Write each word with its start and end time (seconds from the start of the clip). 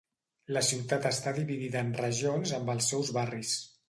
La 0.55 0.61
ciutat 0.67 1.03
està 1.09 1.33
dividida 1.35 1.83
en 1.87 1.91
regions 1.99 2.55
amb 2.59 2.73
els 2.75 2.89
seus 2.95 3.13
barris. 3.19 3.53